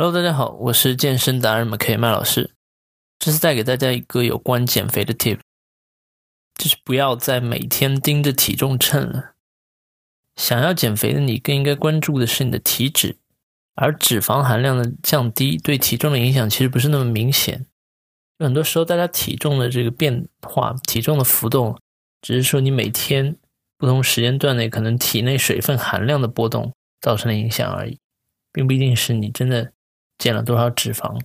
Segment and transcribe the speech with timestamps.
[0.00, 2.52] Hello，大家好，我是健身达人 MK 麦老师。
[3.18, 5.40] 这是带给大家一个有关减肥的 tip，
[6.54, 9.34] 就是不要再每天盯着体重秤了。
[10.36, 13.16] 想要减肥的你，更应该关注的是你的体脂，
[13.74, 17.66] 而脂肪含量的降低对体重的影响其实不是那么明显。
[18.38, 21.76] 很多时候，大家体重的这个变化、体重的浮动，
[22.22, 23.36] 只是说你每天
[23.76, 27.98] 不同时间段内可能体内水分含量的波动造成的影响而已，
[28.52, 29.72] 并不一定是你真的
[30.18, 31.18] 减了多少脂肪。